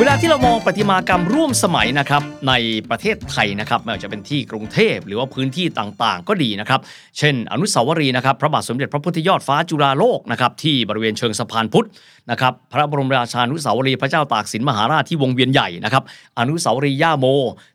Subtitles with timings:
[0.00, 2.52] เวลาที่เรามองประติมากรรมร่วมสมัยนะครับใน
[2.90, 6.80] ประเทศไทยนะครับไม่ว่าจะเป็นที่กรุงเทพหรือว่าพื้นที่ต่างๆ ก็ดีนะครับ
[7.18, 11.88] เช่น อนุสาวรีย์นะครับพระบาทสมเด็จพระพุทธยอดฟ้าจุฬาโลกนะครับที่บริเวณเชิงสะพานพุทธ
[12.30, 16.02] นะครับพระบรมราชานุสาวรีย์พระเจ้าตากสินมหาราชที่วงเวียนใหญ่นะครับ
[16.38, 17.26] อนุสาวรีย์ย่าโม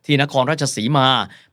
[0.06, 1.08] ที่นครราชสีมา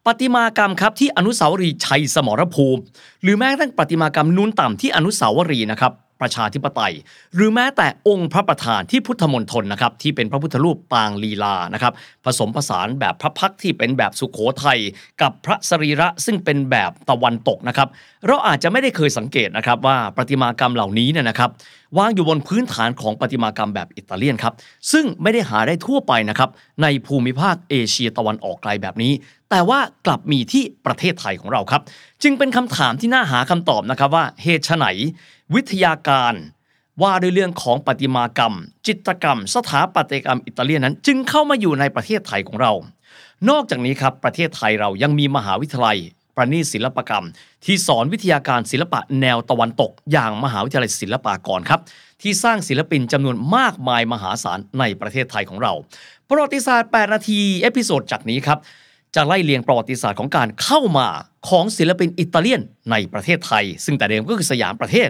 [0.05, 2.81] ประติมากรรมครับที่อนุสาวรีย์ชัยสมรภูมิ
[3.23, 6.93] หรือแม้กระทั่งประติมากรรมนูนต่ำที่อนุสาวรีย์นะครับ ประชาธิปไตย
[7.35, 11.93] หรือแม้แต่องค์พระประธานที่พุทธมณฑลนะครับที่เป็นพระพุทธรูปปางลีลานะครับ
[12.25, 14.79] ผสมผสานแบบพระพักตร์ที่เป็นแบบสุขโขทัย
[15.21, 17.87] กับพระสรีระซึ่งเป็นแบบตะวันตกนะครับ
[18.27, 21.49] เราอาจจะไม่ได้เคยสังเกตนะครับว่าประติมากรรมเหล่านี้เนี่ยนะครับ
[21.97, 24.53] วางอยู่บนพื้นฐานของประติมากรรมแบบอิตาเลียนครับ
[24.91, 26.49] ซึ่งไม่ได้หาได้ทั่วไปนะครับ
[26.81, 29.13] ในภูมิภาคเอเชียตะวันออกไกลแบบนี้
[29.49, 31.81] แต่ว่ากลับมีที่ประเทศไทยของเราครับ
[32.23, 34.85] จึงเป็นคำถามที่น่าหาคำตอบนะครับว่าเหตุไฉน
[35.53, 36.33] วิทยาการ
[37.01, 38.55] ว่าด้วยเรื่องของประติมากรรม
[38.87, 42.71] จิตกรรม สถาปัตยกรรมอิตาเลียนนั้น จึงเข้ามาอยู่ในประเทศไทยของเรา
[43.49, 45.99] นอกจากนี้ครับประเทศไทยเรายังมีมหาวิทยาลัย
[46.35, 47.25] ประณีตศิลปกรรม
[47.65, 51.81] ที่สอนวิทยาการศิลปะแนวตะวันตก อย่างมหาวิทยาลัยศิลปากรครับ
[52.21, 55.73] ที่สร้างศิลปินจำนวนมากมายมหาศาลในประเทศไทยของเรา
[56.29, 58.59] ประวัติศาสตร์ 8 นาที episode จากนี้ครับ
[59.15, 61.07] จะไล่เลียงประวัติศาสตร์ของการเข้ามา
[61.49, 65.09] ของศิลปินอิตาเลียนในประเทศไทย ซึ่งแต่เดิมก็คือสยามประเทศ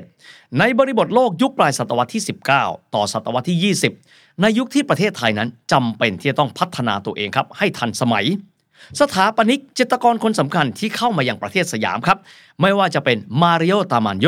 [0.60, 2.24] ในบริบทโลกยุคปลายศตวรรษที่
[2.58, 8.26] 19 ต่อศตวรรษที่ 20 ในยุคที่ประเทศไทยนั้นจำเป็นที่จะต้องพัฒนาตัวเองครับให้ทันสมัย
[9.00, 12.18] สถาปนิกจิตรกรคนสำคัญที่เข้ามาอย่างประเทศสยามครับ
[12.62, 14.28] ไม่ว่าจะเป็นมาริโอตามานโย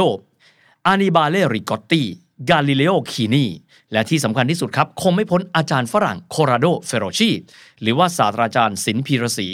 [0.88, 2.04] อานิบาเลริกอตตี
[2.50, 3.46] กาลิเลโอคีนี
[3.92, 7.30] และที่สำคัญที่สุดครับ คงไม่พ้นอาจารย์ฝรั่งโคราโดเฟโรชี
[7.82, 9.48] หรือว่าศาสตราจารย์สินพีรศรี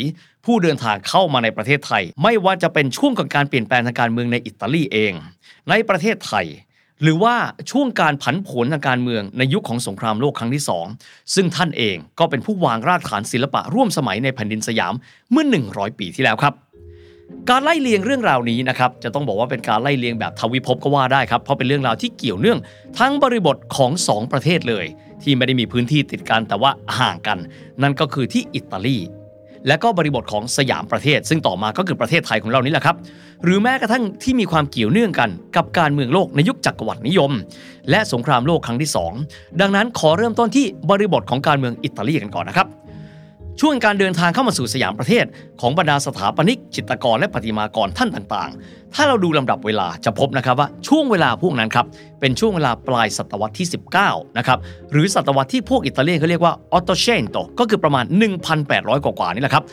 [0.46, 5.14] ผู้เดินทางเข้ามาในประเทศไทย ไม่ว่าจะเป็นช่วงของการเปลี่ยนแปลงทางการเมืองในอิตาลีเอง
[5.70, 6.46] ในประเทศไทย
[7.04, 7.36] หรือว่า
[7.72, 10.86] ช่วงการผันผวนทางการเมืองในยุคของสงครามโลกครั้งที่สอง
[11.36, 14.94] ซึ่งท่านเองก็เป็นผู้วางรากฐานศิลปะร่วมสมัยในแผ่นดินสยาม
[15.32, 16.54] เมื่อ 100 ปีที่แล้วครับ
[17.50, 22.60] การไล่เลียงเรื่องราวนี้นะครับจะต้องบอกว่าเป็นการไล่เลียงแบบทวิภพก็ว่าได้ครับเพราะเป็นเรื่องราวที่เกี่ยวเนื่อง
[23.00, 24.86] ทั้งบริบทของสองประเทศเลย
[25.24, 27.38] ที่ไม่ได้มีพื้นที่ติดกันแต่ว่าห่างกัน
[27.82, 28.98] นั่นก็คือที่อิตาลี
[29.68, 32.96] และก็บริบทของสยามประเทศ ซึ่งต่อมาก็คือประเทศไทยของเรานี่แหละครับ
[33.44, 37.32] หรือแม้กระทั่งที่มีความเกี่ยวเนื่องกันกับการเมืองโลกในยุคจักรวรรดินิยม
[37.90, 38.92] และสงครามโลกครั้งที่
[39.24, 42.68] 2 ดังนั้นขอเริ่มต้นที่บริบทของการเมืองอิตาลีกันก่อนนะครับ
[43.62, 45.26] ช่วงการเดินทางเข้ามาสู่สยามประเทศ
[45.62, 51.86] ของบรรดาสถาปนิก จิตรกรและประติมากรท่านต่างๆ ถ้าเราดูลำดับเวลาจะพบนะครับว่าช่วงเวลาพวกนั้นครับ
[52.20, 53.68] เป็นช่วงเวลาปลายศตวรรษที่
[54.02, 54.60] 19 นะครับ
[54.92, 58.06] หรือศตวรรษที่พวกอิตาเลียนเขาเรียกว่าออตโตเชนโตก็คือประมาณ
[58.56, 59.64] 1,800 กว่าๆนี่แหละครับ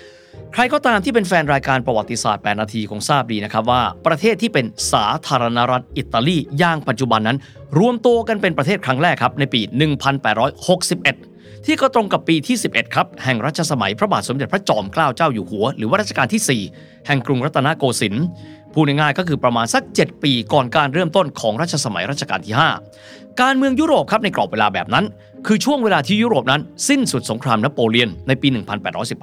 [0.52, 7.38] ใครก็ตามที่เป็นแฟนรายการประวัติศาสตร์ 8 นาทีคงทราบดีนะครับว่าประเทศที่เป็นสาธารณรัฐอิตาลีย่างปัจจุบันนั้น
[7.78, 11.35] รวมตัวกันเป็นประเทศครั้งแรกครับในปี 1861
[11.68, 18.26] ที่ก็ตรงกับปีที่ 11 ครับ แห่งรัชสมัยพระบาทสมเด็จพระจอมเกล้าเจ้าอยู่หัว หรือว่ารัชกาลที่ 4 แห่งกรุงรัตนโกสินทร์
[18.72, 22.54] พูดง่ายๆก็คือประมาณสัก 7 ปีก่อนการเริ่มต้นของรัชสมัยรัชกาลที่
[22.96, 25.04] 5 การเมืองยุโรปครับในกรอบเวลาแบบนั้น
[25.46, 28.48] คือช่วงเวลาที่ยุโรปนั้น สิ้นสุดสงครามนโปเลียนในปี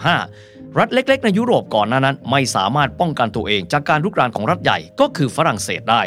[0.02, 6.02] 1815 รัฐเล็กๆ ในยุโรปก่อนหน้านั้น ไม่สามารถป้องกันตัวเอง จากการลุกรานของรัฐใหญ่ก็คือฝรั่งเศสได้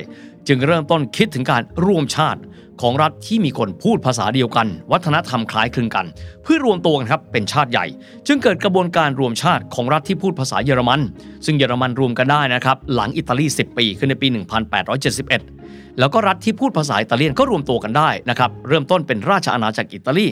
[0.48, 2.40] จึงเริ่มต้นคิดถึงการร่วมชาติ
[2.82, 6.06] ของรัฐที่มีคนพูดภาษาเดียวกัน วัฒนธรรมคล้ายคลึงกัน
[6.42, 7.86] เพื่อรวมตัวกันครับเป็นชาติใหญ่
[8.26, 11.00] จึงเกิดกระบวนการรวมชาติของรัฐที่พูดภาษาเยอรมัน
[11.44, 14.26] ซึ่งเยอรมันรวมกันได้นะครับหลังอิตาลี 10 ปีคือในปี
[15.12, 20.26] 1871 แล้วก็รัฐที่พูดภาษาอิตาเลียนก็รวมตัวกันได้นะครับเริ่มต้นเป็นราชอาณาจักรอิตาลี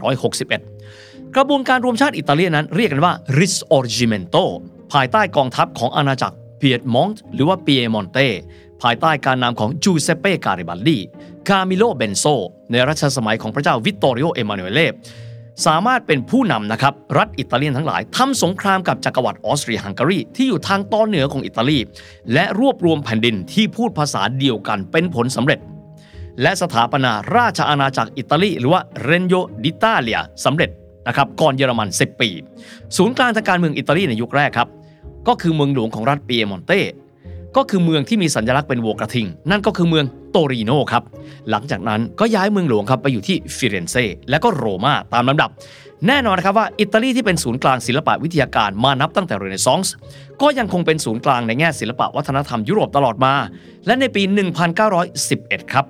[0.00, 4.44] 1861 กระบวนการรวมชาติอิตาเลียนนั้นเรียกกันว่า Risorgimento
[4.92, 8.18] ภายใต้กองทัพของอาณาจักรเปียดมอนต์หรือว่าเปียมอนเต
[8.82, 10.98] ภายใต้การนำของจูเซเป้การิบัลดี
[11.48, 12.24] คามิโลเบนโซ
[12.70, 14.80] ในรัชสมัยของพระเจ้าวิตตอริโอเอมานูเอเล
[15.66, 21.78] สามารถเป็นผู้นำนะครับ รัฐอิตาเลียนทั้งหลายทำสงครามกับจักรวรรดิออสเตรียฮังการีที่อยู่ทางตอนเหนือของอิตาลี
[22.32, 25.58] และรวบรวมแผ่นดินที่พูดภาษาเดียวกันเป็นผลสำเร็จ
[26.42, 30.70] และสถาปนาราชอาณาจักรอิตาลีหรือว่า Regno d'Italia สำเร็จ
[31.08, 32.30] นะครับก่อนเยอรมัน 10 ปี
[32.96, 34.68] ศูนย์กลางทางการเมืองอิตาลีในยุคแรกครับ
[35.28, 36.72] ก็คือเมืองหลวงของรัฐเปียมอนเต
[37.56, 41.02] ก็คือเมืองที่มีสัญลักษณ์เป็นวัวกระทิง นั่นก็คือเมืองโตริโนครับ
[41.50, 45.50] หลังจากนั้นก็ย้ายเมืองหลวงครับไปอยู่ที่ฟิเรนเซ่และก็โรมาตามลำดับ
[46.06, 49.94] แน่นอนนะครับว่าอิตาลีที่เป็นศูนย์กลางศิลปะวิทยาการมานับตั้งแต่เรเนซองส์
[50.42, 53.34] ก็ยังคงเป็นศูนย์กลางในแง่ศิลปะวัฒนธรรมยุโรปตลอดมา
[53.86, 54.22] และในปี
[54.98, 55.86] 1911 ครับ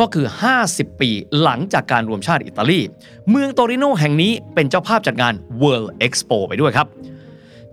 [0.00, 0.26] ก็คือ
[0.62, 1.10] 50 ปี
[1.42, 2.80] หลังจากการรวมชาติอิตาลี
[3.30, 6.86] เมืองโตริโนแห่งนี้เป็นเจ้าภาพจัดงาน World Expo ไปด้วยครับ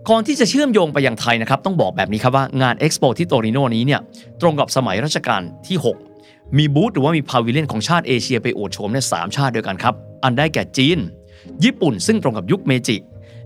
[0.10, 4.02] ก่อนที่จะเชื่อมโยงไปยังไทยนะครับต้องบอกแบบนี้ครับว่างานเอ็กซ์โปที่โตริโนนี้เนี่ย
[4.42, 5.78] ตรงกับสมัยรัชกาลที่
[6.18, 9.94] 6 มีบูธหรือว่ามีพาวิเลียนของชาติเอเชียไปโอดโฉมในสามชาติด้วยกันครับ
[10.24, 10.98] อันได้แก่จีน
[11.64, 12.96] ญี่ปุ่นซึ่งตรงกับยุคเมจิ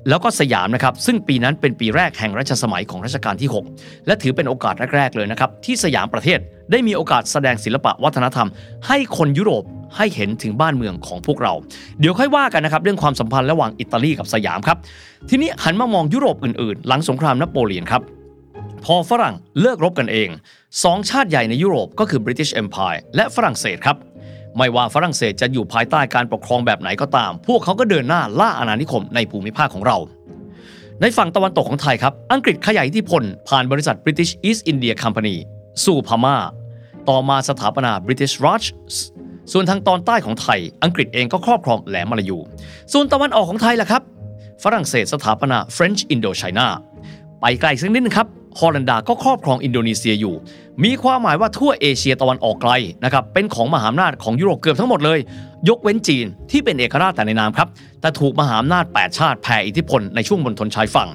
[0.10, 6.40] แล้วก็สยามนะครับซึ่งปีนั้นเป็นปีแรกแห่งรัชสมัยของรัชกาลที่ 6 และถือเป็นโอกาสแรกๆเลยนะครับที่สยามประเทศ
[6.72, 8.48] ได้มีโอกาสแสดงศิลปะวัฒนธรรม
[8.88, 9.63] ให้คนยุโรป
[9.98, 11.54] ให้เห็นถึงบ้านเมืองของพวกเรา
[12.00, 14.78] เดี๋ยวค่อยว่ากันนะครับเรื่องความสัมพันธ์ระหว่างอิตาลีกับสยามครับ
[15.30, 18.02] ทีนี้หันมามองยุโรปอื่นๆ หลังสงครามนโปเลียนครับ
[18.86, 20.30] พอฝรั่งเลิกรบกันเอง
[20.84, 23.98] สองชาติใหญ่ในยุโรปก็คือ British Empire และฝรั่งเศสครับ
[24.57, 29.98] ไม่ว่าฝรั่งเศสจะอยู่ภายใต้การปกครองแบบไหนก็ตาม พวกเขาก็เดินหน้าล่าอาณานิคมในภูมิภาคของเรา
[31.01, 35.36] ในฝั่งตะวันตกของไทยครับ อังกฤษขยายอิทธิพล ผ่านบริษัท British East India Company
[35.86, 36.36] สู่พม่า
[37.10, 38.63] ต่อมาสถาปนา British Raj
[39.51, 42.38] ส่วนทางตอนใต้ของไทย อังกฤษเองก็ครอบครองแหลมมาลายู
[42.94, 44.02] ส่วนตะวันออกของไทยล่ะครับ
[44.63, 46.68] ฝรั่งเศสสถาปนา French Indochina
[47.42, 48.28] ไปไกลสักนิดนึงครับ
[48.60, 50.36] ฮอลันดาก็ครอบครองอินโดนีเซียอยู่
[50.84, 52.72] มีความหมายว่าทั่วเอเชียตะวันออกไกล
[53.04, 55.19] นะครับเป็นของมหาอำนาจของยุโรปเกือบทั้งหมดเลย
[55.69, 57.68] ยกเว้นจีนที่เป็นเอกราชแต่ในนามครับ
[58.01, 61.10] แต่ถูกมหาอำนาจ 8 ชาติแผ่อิทธิพลในช่วงบนทนชายฝั่ง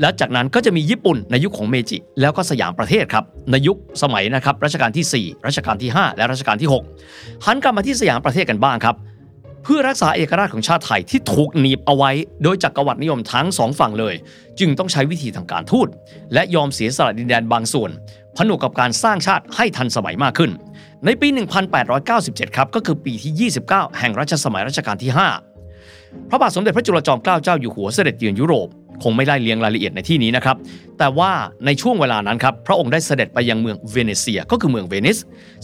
[0.00, 6.70] และจากนั้นก็จะมีญี่ปุ่นในยุคของเมจิ แล้วก็สยามประเทศครับ ในยุคสมัยนะครับรัชกาลที่ 4 รัชกาลที่ 5 และรัชกาลที่
[7.06, 8.96] 6 หันกลับมาที่สยามประเทศกันบ้างครับ
[9.68, 12.10] เพื่อรักษาเอกราชของชาติไทยที่ถูกหนีบเอาไว้
[12.42, 14.14] โดยจักรวรรดินิยมทั้งสองฝั่งเลย
[14.60, 15.88] จึงต้องใช้วิธีทางการทูต
[16.34, 17.90] และยอมเสียสละดินแดนบางส่วน
[18.36, 20.50] ผนวกกับการสร้างชาติให้ทันสมัยมากขึ้น
[21.04, 21.28] ในปี
[21.92, 25.10] 1897 ครับก็คือปีที่ 29 แห่งรัชสมัยรัชกาลที่
[25.70, 28.68] 5 พระบาทสมเด็จพระจุลจอมเกล้าเจ้าอยู่หัวเสด็จเยือนยุโรป
[29.02, 30.56] คงไม่ได้เลียงรายละเอียดในที่นี้นะครับ
[30.98, 31.30] แต่ว่า
[31.66, 35.18] ในช่วงเวลานั้นครับ พระองค์ได้เสด็จไปยังเมืองเวเนเซีย ก็คือเมืองเวนิส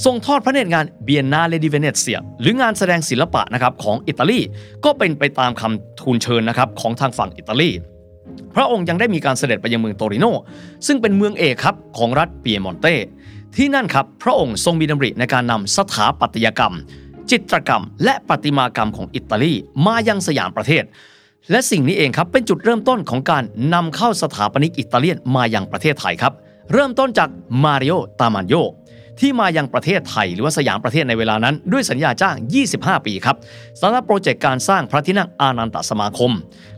[0.05, 4.41] ทรงทอดพระเนตรงาน Biennale di Venezia หรืองานแสดงศิลปะนะครับของอิตาลี
[4.85, 7.71] ก็เป็นไปตามคำทูลเชิญนะครับของทางฝั่งอิตาลี
[8.55, 10.27] พระองค์ยังได้มีการเสด็จไปยังเมืองโตริโน
[10.87, 12.87] ซึ่งเป็นเมืองเอกครับของรัฐเปียมอนเต
[13.57, 16.75] ที่นั่นครับพระองค์ทรงมีดำริในการนำสถาปัตยกรรม
[17.31, 19.53] จิตรกรรม และประติมากรรมของอิตาลี
[19.87, 20.85] มายังสยามประเทศ
[21.51, 23.43] และสิ่งนี้เองครับเป็นจุดเริ่มต้นของการ
[23.75, 26.33] นำเข้าสถาปนิกอิตาเลียนมายังประเทศไทยครับ
[26.73, 27.29] เริ่มต้นจาก
[27.65, 28.55] มาริโอตามันโย
[29.21, 32.37] ที่มายังประเทศไทยหรือว่าสยามประเทศในเวลานั้น ด้วยสัญญาจ้าง
[32.71, 33.37] 25 ปีครับ
[33.81, 36.33] สำหรับโปรเจกต์การสร้างพระที่นั่งอานันตสมาคม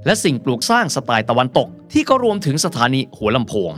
[0.07, 3.71] และสิ่งปลูกสร้างสไตล์ตะวันตก ที่ก็รวมถึงสถานีหัวลำโพง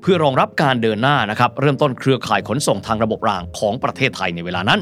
[0.00, 4.80] เพื่อรองรับการเดินหน้านะครับเริ่มต้นเครือข่ายขนส่งทางระบบรางของประเทศไทยในเวลานั้น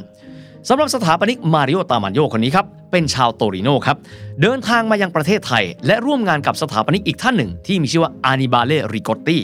[0.68, 3.96] สำหรับสถาปนิกมาริโอตามันโยคนนี้ครับ เป็นชาวโตริโนครับ
[4.42, 9.38] เดินทางมายังประเทศไทย และร่วมงานกับสถาปนิกอีกท่านหนึ่ง ที่มีชื่อว่าอานิบาเลริโกตตี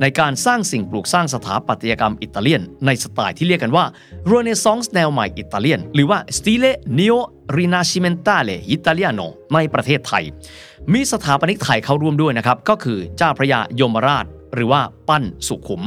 [0.00, 3.84] ในการสร้างสิ่งปลูกสร้างสถาปัตยกรรมอิตาเลียน ในสไตล์ที่เรียกกันว่า
[4.26, 6.64] เรเนซองส์แนวใหม่อิตาเลียน หรือว่าสติเล
[6.94, 7.14] เนโอ
[7.56, 9.20] รินาชิเมนตาเลอิตาเลียโน
[9.54, 10.24] ในประเทศไทย
[10.92, 15.82] มีสถาปนิกไทยเข้าร่วมด้วยนะครับ ก็คือเจ้าพระยายมราช หรือว่าปั้นสุขุม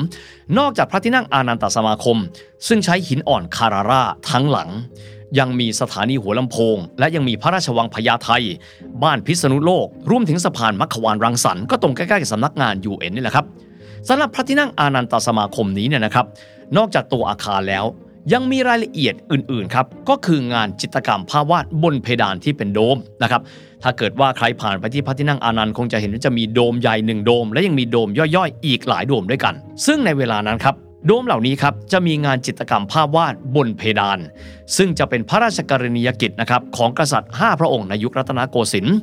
[0.58, 2.18] นอกจากพระที่นั่งอานันตสมาคม
[2.68, 4.70] ซึ่งใช้หินอ่อนคาราร่าทั้งหลัง
[5.40, 8.30] ยังมีสถานีหัวลำโพง และยังมีพระราชวังพญาไท
[9.04, 13.46] บ้านพิษณุโลกรวมถึงสะพานมัคควานรังสรรค์ก็ตรงใกล้ๆกับสำนักงาน UN นี่แหละครับ
[14.08, 16.26] สำหรับพระที่นั่งอานันตสมาคมนี้เนี่ยนะครับ
[16.78, 17.86] นอกจากตัวอาคารแล้ว
[18.34, 23.42] ยังมีรายละเอียดอื่นๆครับก็คืองานจิตรกรรมภาพวาดบนเพดานที่เป็นโดมนะครับ
[23.84, 29.54] ถ้าเกิดว่าใครผ่านไปที่พระที่นั่งอานันต์คงจะเห็นว่าจะมีโดมใหญ่หนึ่งโดม และยังมีโดมย่อยๆ อีกหลายโดมด้วยกัน
[29.86, 30.76] ซึ่งในเวลานั้นครับ
[31.06, 34.20] โดมเหล่านี้ครับจะมีงานจิตรกรรมภาพวาดบนเพดาน
[34.78, 38.98] ซึ่งจะเป็นพระราชกรณียกิจนะครับของกษัตริย์ 5 พระองค์ในยุครัตนโกสินทร์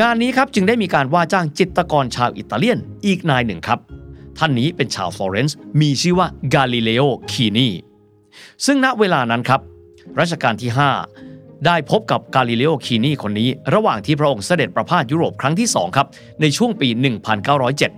[0.00, 3.78] งานนี้ครับจึงได้มีการว่าจ้างจิตรกรชาวอิตาเลียนอีกนายหนึ่งครับ
[4.38, 7.68] ท่านนี้เป็นชาวฟลอเรนซ์มีชื่อว่ากาลิเลโอคีนี
[8.66, 9.60] ซึ่งณเวลานั้นครับ
[10.20, 10.70] รัชกาลที่
[11.16, 16.06] 5 ได้พบกับกาลิเลโอคีนีคนนี้ ระหว่างที่พระองค์เสด็จประพาสยุโรปครั้งที่ 2 ครับ
[16.40, 16.88] ในช่วงปี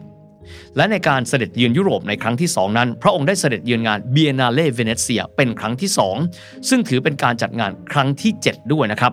[0.04, 5.90] 1907 และในการเสด็จเยือนยุโรปในครั้งที่ 2 นั้น พระองค์ได้เสด็จเยือนงาน Biennale Venezia เป็นครั้งที่
[6.26, 9.12] 2 ซึ่งถือเป็นการจัดงานครั้งที่ 7 ด้วยนะครับ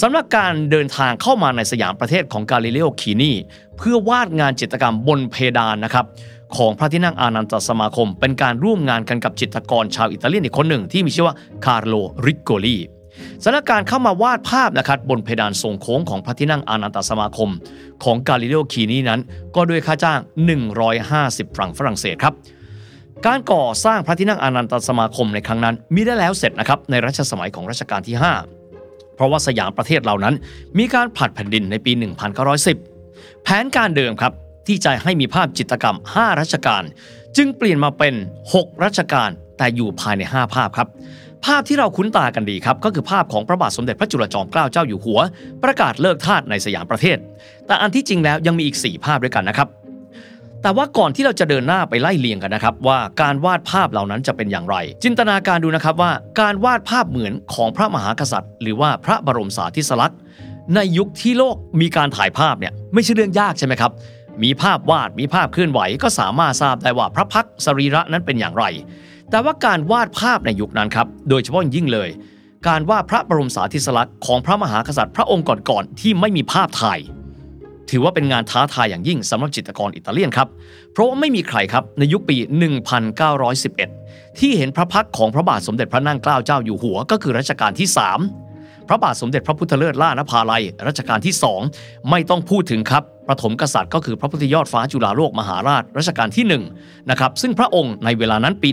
[0.00, 3.32] สำหรับการเดินทางเข้ามาในสยามประเทศของกาลิเลโอคีนี
[3.78, 6.04] เพื่อวาดงานจิตรกรรมบนเพดานนะครับ
[6.56, 11.94] ของพระที่นั่งอานันตสมาคม เป็นการร่วมงานกันกับจิตรกรชาวอิตาเลียนอีกคนหนึ่งที่มีชื่อว่าคาร์โล
[12.26, 12.78] ริโกลี
[13.44, 17.50] สถานการเข้ามาวาดภาพนะครับบนเพดานทรงโค้งของพระที่นั่งอานันตสมาคม
[18.04, 19.20] ของกาลิเลโอคีนี้นั้น
[19.56, 20.20] ก็ด้วยค่าจ้าง
[20.88, 22.34] 150 ฟรังฝรั่งเศสครับ
[23.26, 28.16] การก่อสร้างพระที่นั่งอานันตสมาคมในครั้งนั้นมีได้แล้วเสร็จนะครับในรัชสมัยของรัชกาลที่
[28.64, 30.34] 5 เพราะว่าสยามประเทศเหล่านั้น
[30.78, 31.92] มีการผลัดแผ่นดินในปี
[32.68, 34.32] 1910 แผนการเดิมครับ
[34.68, 36.82] ที่จะให้มีภาพจิตรกรรม 5 รัชกาล
[37.36, 38.14] จึงเปลี่ยนมาเป็น
[38.52, 40.88] 6 รัชกาลแต่อยู่ภายใน 5 ภาพครับ
[41.44, 45.20] ภาพที่เราคุ้นตากันดีครับ ก็คือภาพของพระบาทสมเด็จพระจุลจอมเกล้าเจ้าอยู่หัว
[45.62, 47.18] ประกาศเลิกทาสในสยามประเทศ
[47.66, 49.68] แต่อันที่จริงแล้วยังมีอีก 4 ภาพด้วยกันนะครับ
[50.62, 60.18] แต่ว่าก่อนที่เราจะเดินหน้าไปไล่เลียงกันนะครับ ว่าการวาดภาพเหล่านั้นจะเป็นอย่างไร จินตนาการดูนะครับว่าการวาดภาพเหมือนของพระมหากษัตริย์ หรือว่าพระบรมสารีสลักษณ์
[60.74, 63.92] ในยุคที่โลกมีการถ่ายภาพเนี่ยไม่ใช่เรื่องยากใช่ไหมครับ
[64.42, 68.64] มีภาพวาดมีภาพเคลื่อนไหว ก็สามารถทราบได้ว่าพระพักสรีระนั้นเป็นอย่างไร
[69.30, 72.08] แต่ว่าการวาดภาพในยุคนั้นครับ โดยเฉพาะยิ่งเลย
[72.68, 77.00] การวาดพระบรมสารีสลักษณ์ของพระมหากษัตริย์พระองค์ก่อนๆที่ไม่มีภาพถ่าย
[77.90, 80.48] ถือว่าเป็นงานท้าทายอย่างยิ่งสำหรับจิตรกรอิตาเลียนครับ
[80.92, 82.36] เพราะว่าไม่มีใครครับในยุคปี
[83.18, 88.47] 1911 ที่เห็นพระพักของพระบาทสมเด็จพระนั่งเกล้าเจ้าอยู่หัว ก็คือรัชกาลที่ 3
[88.88, 91.34] พระบาทสมเด็จพระพุทธเลิศล่านภาลัยรัชกาลที่
[91.72, 96.44] 2 ไม่ต้องพูดถึงครับประถมกษัตริย์ก็คือพระพุทธยอดฟ้าจุฬาโลกมหาราชรัชกาลที่
[96.76, 98.68] 1นะครับซึ่งพระองค์ในเวลานั้นปี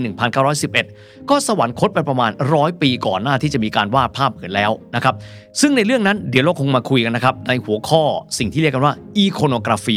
[0.64, 5.16] 1911 ก็สวรรคตไปประมาณร้อยปีก่อนหน้าที่จะมีการวาดภาพเกิดแล้วนะครับ
[5.62, 8.04] ซึ่งในเรื่องนั้นเดี๋ยวเราคงมาคุยกันนะครับในหัวข้อ
[8.38, 9.96] สิ่งที่เรียกกันว่าอีโคโนกราฟี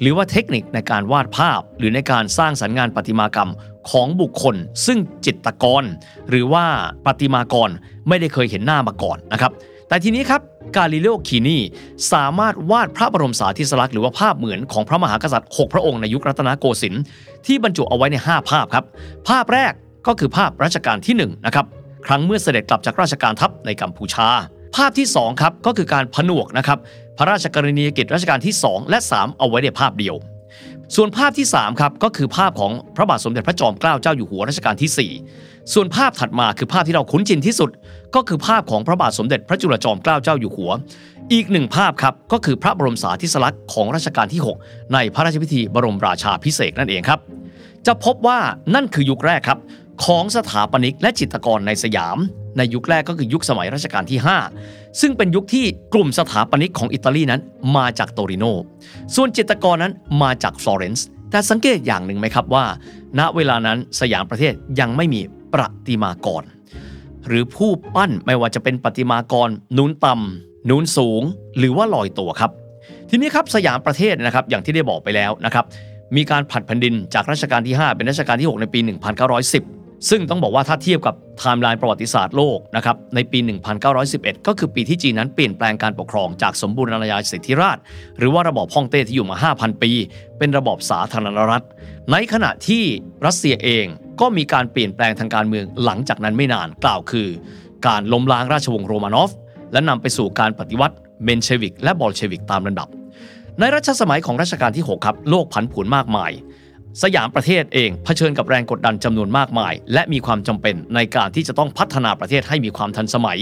[0.00, 3.50] หรือว่าเทคนิคในการวาดภาพ หรือในการสร้างสรรค์งานประติมากรรม
[3.90, 4.56] ของบุคคล
[4.86, 5.84] ซึ่งจิตกร
[6.28, 6.64] หรือว่า
[7.04, 7.70] ประติมากร
[8.08, 9.52] ไม่ได้เคยเห็นหน้ามาก่อนนะครับ
[9.88, 10.40] แต่ทีนี้ครับ
[10.76, 11.58] กาลิเลโอคีนี
[12.12, 17.02] สามารถวาดพระบรมสารีสลักษณ์หรือว่าภาพเหมือนของพระมหากษัตริย์ 6 พระองค์ในยุครัตนโกสินทร์
[17.46, 18.84] ที่บรรจุเอาไว้ใน 5 ภาพครับ
[19.28, 19.72] ภาพแรก
[20.06, 21.66] ก็คือภาพรัชกาลที่1นะครับ
[22.06, 24.28] ครั้งเมื่อเสด็จกลับจากราชการทัพในกัมพูชา
[24.76, 26.78] ภาพที่2ครับก็คือการผนวกนะครับ
[27.18, 30.16] พระราชกรณียกิจรัชกาลที่ 2 และ 3 เอาไว้ในภาพเดียว
[30.96, 37.70] ส่วนภาพที่3ครับก็คือภาพของพระบาทสมเด็จพระจอมเกล้าเจ้าอยู่หัวรัชกาลที่ 4 ส่วนภาพถัดมาคือภาพที่เราคุ้นชินที่สุด
[38.14, 40.70] ก็คือภาพของพระบาทสมเด็จพระจุลจอมเกล้าเจ้าอยู่หัว
[41.32, 47.20] อีกหนึ่งภาพครับก็คือพระบรมสารีสลักษณ์ของรัชกาลที่ 6 ในพระราชพิธีบรมราชาพิเศษนั่นเองครับ
[47.86, 48.38] จะพบว่า
[48.74, 49.58] นั่นคือยุคแรกครับ
[50.04, 52.18] ของสถาปนิกและจิตรกรในสยาม
[52.58, 54.18] ในยุคแรกก็คือยุคสมัยรัชกาลที่
[54.58, 55.64] 5 ซึ่งเป็นยุคที่
[55.94, 57.40] กลุ่มสถาปนิกของอิตาลีนั้น
[57.76, 58.44] มาจากโตริโน
[59.14, 59.92] ส่วนจิตรกรนั้น
[60.22, 62.64] มาจากฟลอเรนซ์ แต่สังเกตอย่างหนึ่งไหมครับว่า
[63.18, 65.20] ณ เวลานั้นสยามประเทศยังไม่มี
[65.52, 66.44] ประติมากร
[67.26, 71.22] หรือผู้ปั้นไม่ว่าจะเป็นประติมากร นูนต่ำนูนสูง
[71.58, 72.50] หรือว่าลอยตัวครับ
[73.10, 75.64] ทีนี้ครับสยามประเทศนะครับอย่างที่ได้บอกไปแล้วนะครับ
[76.16, 78.80] มีการผลัดแผ่นดินจากรัชกาลที่ 5 เป็นรัชกาลที่ 6 ในปี
[79.40, 83.38] 1910 ซึ่งต้องบอกว่าถ้าเทียบกับไทม์ไลน์ประวัติศาสตร์โลกนะครับในปี
[83.92, 87.78] 1911 ก็คือปีที่จีนนั้นเปลี่ยนแปลงการปกครองจากสมบูรณาญาสิทธิราช
[88.18, 89.90] หรือว่าระบอบฮ่องเต้ที่อยู่มา 5,000 ปี
[90.38, 91.64] เป็นระบอบสาธารณรัฐ
[92.12, 92.84] ในขณะที่
[93.26, 93.86] รัสเซียเอง
[94.20, 97.28] ก็มีการเปลี่ยนแปลงทางการเมืองหลังจากนั้นไม่นานกล่าวคือ
[97.86, 99.30] การล้มล้างราชวงศ์โรมานอฟ
[99.72, 102.88] และนำไปสู่การปฏิวัติเมนเชวิก และบอลเชวิกตามลำดับ
[103.58, 106.32] ในรัชสมัยของรัชกาลที่ 6 ครับ โลกผันผวนมากมาย
[107.02, 113.38] สยามประเทศเองเผชิญกับแรงกดดันจำนวนมากมาย และมีความจำเป็นในการที่จะต้องพัฒนาประเทศให้มีความทันสมัย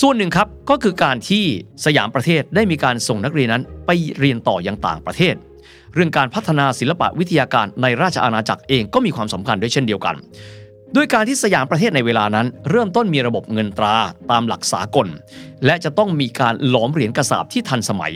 [0.00, 1.44] ส่วนหนึ่งครับก็คือการที่
[1.84, 5.34] สยามประเทศได้มีการส่งนักเรียนนั้นไปเรียนต่อยังต่างประเทศ
[5.94, 10.16] เรื่องการพัฒนาศิลปะวิทยาการในราชอาณาจักรเองก็มีความสำคัญด้วยเช่นเดียวกัน
[10.96, 13.96] ด้วยการที่สยามประเทศในเวลานั้น เริ่มต้นมีระบบเงินตรา
[14.30, 15.06] ตามหลักสากล
[15.66, 18.12] และจะต้องมีการหลอมเหรียญกระสาบที่ทันสมัย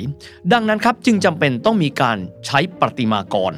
[0.52, 2.16] ดังนั้นครับจึงจำเป็นต้องมีการ
[2.46, 3.52] ใช้ประติมากร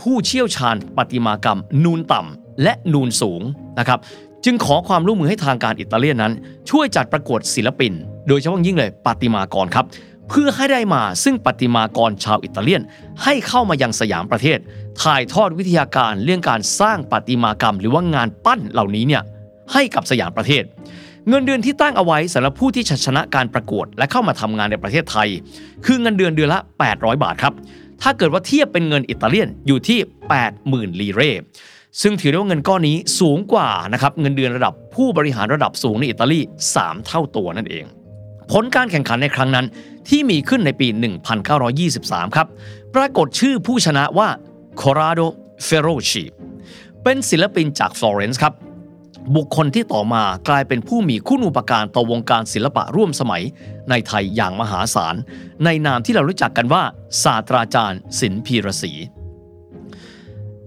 [0.00, 3.42] ผู้เชี่ยวชาญประติมากรรม นูนต่ำและนูนสูง
[3.78, 3.98] นะครับ
[4.44, 6.32] จึงขอความร่วมมือให้ทางการอิตาเลียนนั้น
[6.70, 7.92] ช่วยจัดประกวดศิลปิน
[8.28, 9.86] โดยเฉพาะยิ่งเลยประติมากรครับ
[10.28, 12.82] เพื่อให้ได้มาซึ่งประติมากรชาวอิตาเลียน
[13.22, 14.58] ให้เข้ามายังสยามประเทศ
[15.02, 19.22] ถ่ายทอดวิทยาการเรื่องการสร้างประติมากรรม หรือว่างานปั้นเหล่านี้เนี่ย
[19.72, 20.64] ให้กับสยามประเทศ
[21.28, 25.28] เงินเดือนที่ตั้งเอาไว้สำหรับผู้ที่ชนะการประกวด และเข้ามาทำงานในประเทศไทย
[25.86, 26.60] คือเงินเดือนเดือนละ
[26.92, 27.54] 800 บาทครับ
[28.02, 29.98] ถ้าเกิดว่าเทียบเป็นเงินอิตาเลียนอยู่ที่
[30.50, 31.22] 80,000 lire
[32.02, 36.40] ซึ่งถือได้ว่าเงินก้อนนี้สูงกว่านะครับเงินเดือนระดับผู้บริหารระดับสูงในอิตาลี
[36.72, 37.84] 3 เท่าตัวนั่นเอง
[38.52, 39.66] ผลการแข่งขันในครั้งนั้น
[40.08, 40.88] ที่มีขึ้นในปี
[41.62, 42.46] 1923 ครับ
[42.94, 44.28] ปรากฏชื่อผู้ชนะว่า
[44.80, 45.26] Corrado
[45.66, 46.24] Feroci
[47.02, 48.54] เป็นศิลปินจากฟลอเรนซ์ครับ
[49.36, 53.42] บุคคลที่ต่อมากลายเป็นผู้มีคุณูปการต่อวงการศิลปะร่วมสมัย
[53.90, 55.14] ในไทยอย่างมหาศาล
[55.64, 56.82] ในนามที่เรารู้จักกันว่า
[57.22, 58.92] ศาสตราจารย์ศิลป์ พีระศรี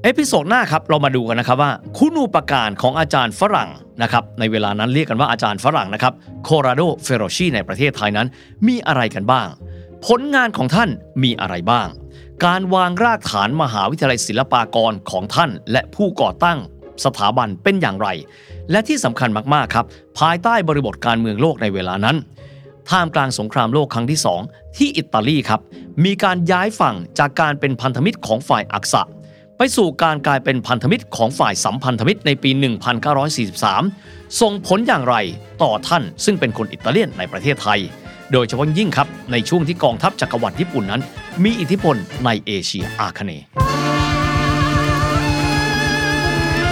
[0.04, 3.70] episode หน้าครับเรามาดูกันนะครับว่า คุณูปการของอาจารย์ฝรั่ง
[4.02, 8.28] นะครับในเวลานั้นเรียกกันว่าอาจารย์ฝรั่งนะครับโคราโดเฟโรชีในประเทศไทยนั้น
[8.68, 9.48] มีอะไรกันบ้าง
[10.06, 10.90] ผลงานของท่าน
[11.24, 11.88] มีอะไรบ้าง
[12.46, 16.60] การวางรากฐานมหาวิทยาลัยศิลปากรของท่าน และผู้ก่อตั้ง
[17.06, 18.08] สถาบันเป็นอย่างไร
[18.72, 19.86] และที่สำคัญมากๆครับ
[20.20, 22.18] ภายใต้บริบทการเมืองโลกในเวลานั้น
[22.90, 25.62] ท่ามกลางสงครามโลกครั้งที่ 2 ที่อิตาลีครับ
[26.06, 29.02] มีการย้ายฝั่งจากการเป็นพันธมิตรของฝ่ายอักษะ
[29.58, 32.52] ไปสู่การกลายเป็นพันธมิตรของฝ่ายสัมพันธมิตรในปี
[33.46, 35.16] 1943 ส่งผลอย่างไร
[35.62, 37.80] ต่อท่านซึ่งเป็นคนอิตาเลียนในประเทศไทย
[38.32, 41.02] โดยเฉพาะยิ่งครับในช่วงที่กองทัพจักรวรรดิญี่ปุ่นนั้น
[41.44, 43.97] มีอิทธิพลในเอเชียอาคเนย์